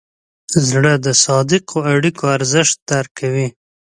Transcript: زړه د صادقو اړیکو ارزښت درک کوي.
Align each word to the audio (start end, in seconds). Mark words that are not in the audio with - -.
زړه 0.67 0.93
د 1.05 1.07
صادقو 1.23 1.77
اړیکو 1.93 2.23
ارزښت 2.37 2.75
درک 2.89 3.11
کوي. 3.19 3.47